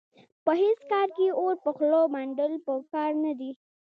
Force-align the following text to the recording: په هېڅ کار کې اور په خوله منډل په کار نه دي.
په 0.45 0.51
هېڅ 0.61 0.79
کار 0.91 1.07
کې 1.17 1.27
اور 1.39 1.53
په 1.63 1.69
خوله 1.75 2.01
منډل 2.13 2.53
په 2.65 2.71
کار 2.93 3.11
نه 3.23 3.33
دي. 3.39 3.51